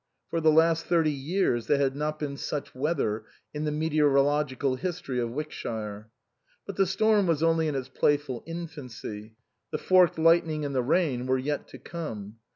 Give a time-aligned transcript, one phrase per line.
[0.31, 5.19] For the last thirty years there had not been such weather in the meteorological history
[5.19, 6.09] of Wick shire.
[6.65, 9.35] But the storm was only in its playful infancy;
[9.69, 12.37] the forked lightning and the rain were yet to come.